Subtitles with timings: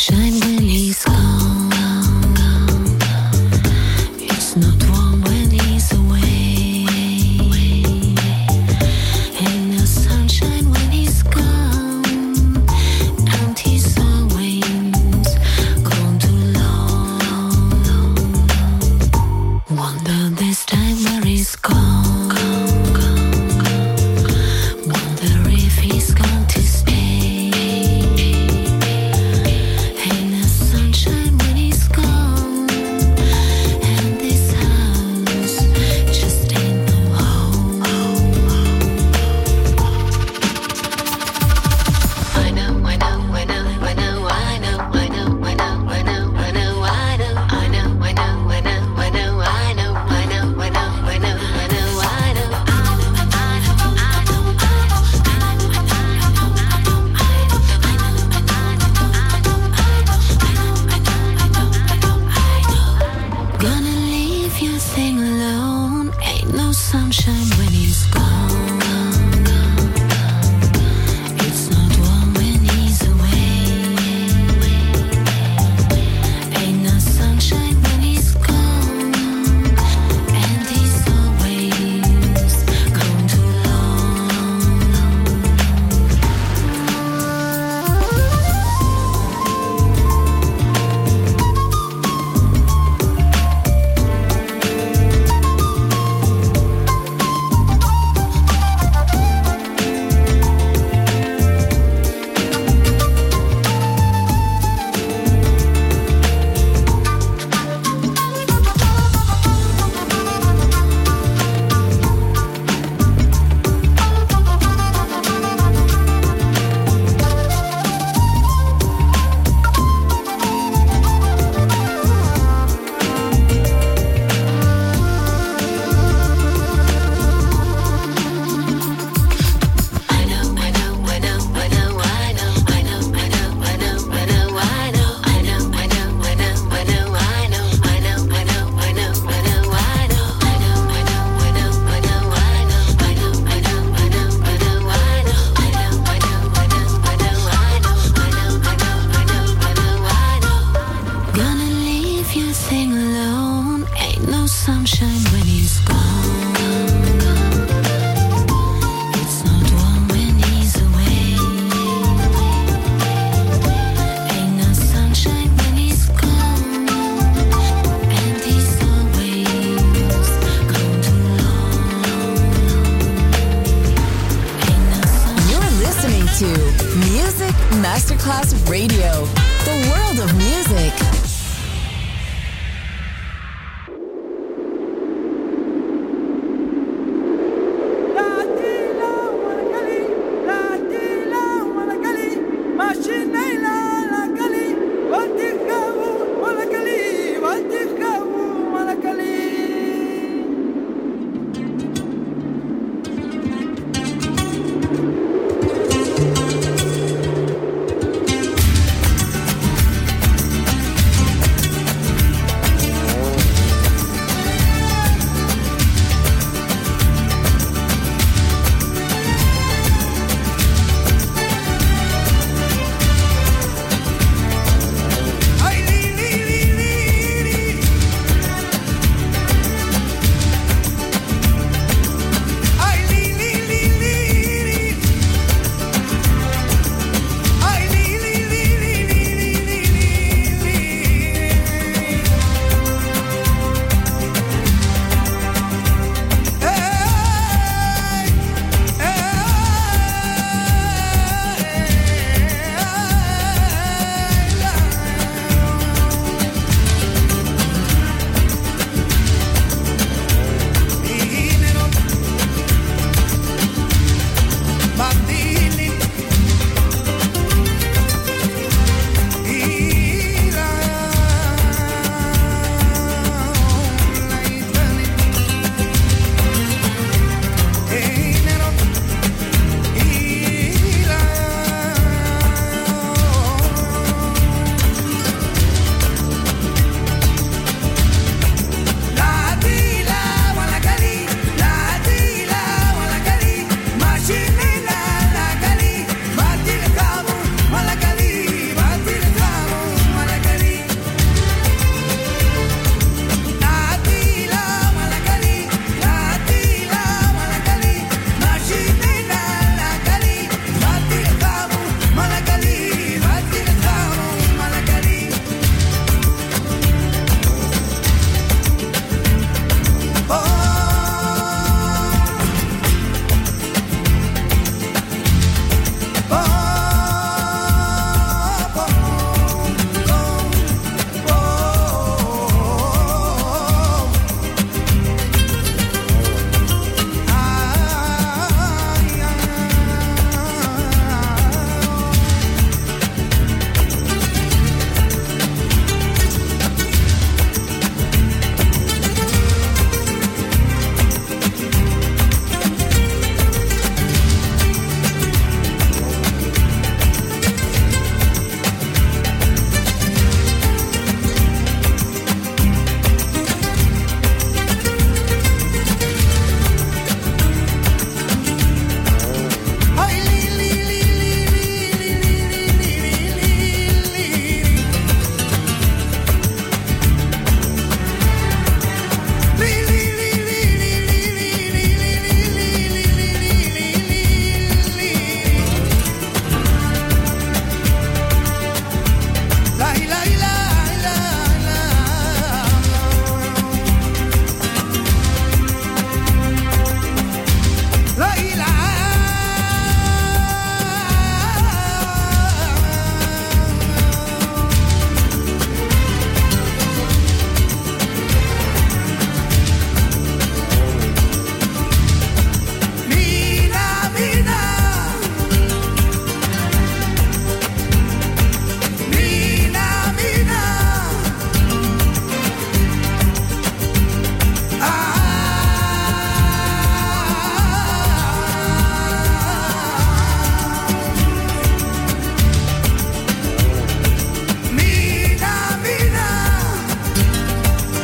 [0.00, 0.29] sunshine.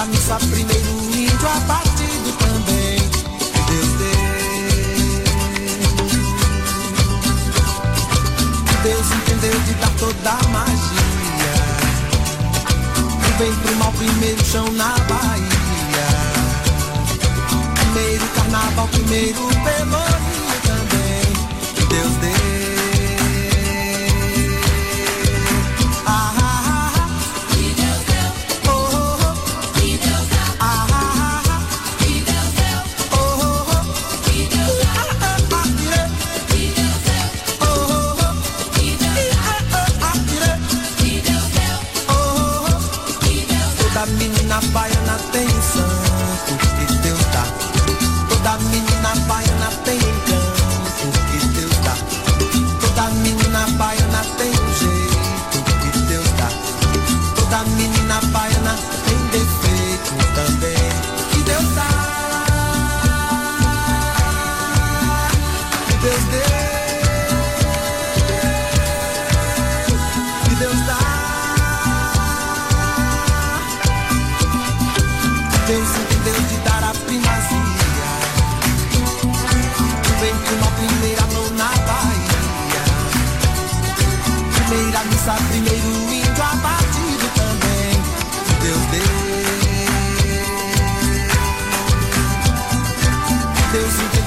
[0.00, 2.98] a missa primeiro, índio abatido também.
[3.68, 4.20] Deus Deus.
[8.82, 11.52] Deus entendeu de dar toda a magia.
[13.28, 16.08] O bem pro mal, primeiro chão na Bahia.
[17.74, 20.19] Primeiro carnaval, primeiro pelourinho.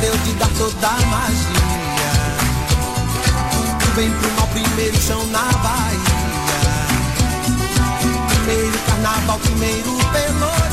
[0.03, 2.11] deu de dar toda a magia.
[3.79, 5.99] Do bem pro mal, primeiro chão na Bahia.
[8.27, 10.72] Primeiro carnaval, primeiro pelourinho.